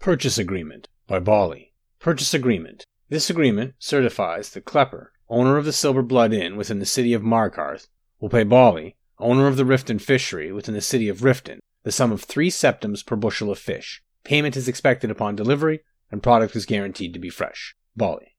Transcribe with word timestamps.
Purchase 0.00 0.38
Agreement 0.38 0.88
by 1.08 1.18
Bolli. 1.18 1.72
Purchase 1.98 2.32
Agreement. 2.32 2.84
This 3.08 3.28
agreement 3.28 3.74
certifies 3.80 4.50
that 4.50 4.64
Kleppr, 4.64 5.08
owner 5.28 5.56
of 5.56 5.64
the 5.64 5.72
Silver 5.72 6.02
Blood 6.02 6.32
Inn 6.32 6.56
within 6.56 6.78
the 6.78 6.86
city 6.86 7.12
of 7.12 7.22
Markarth, 7.22 7.88
will 8.20 8.28
pay 8.28 8.44
Bolli, 8.44 8.94
owner 9.18 9.48
of 9.48 9.56
the 9.56 9.64
Riften 9.64 10.00
Fishery 10.00 10.52
within 10.52 10.74
the 10.74 10.80
city 10.80 11.08
of 11.08 11.22
Riften, 11.22 11.58
the 11.82 11.90
sum 11.90 12.12
of 12.12 12.22
three 12.22 12.48
septims 12.48 13.02
per 13.02 13.16
bushel 13.16 13.50
of 13.50 13.58
fish. 13.58 14.00
Payment 14.22 14.56
is 14.56 14.68
expected 14.68 15.10
upon 15.10 15.34
delivery, 15.34 15.80
and 16.12 16.22
product 16.22 16.54
is 16.54 16.64
guaranteed 16.64 17.12
to 17.12 17.18
be 17.18 17.28
fresh. 17.28 17.74
Bolli. 17.98 18.34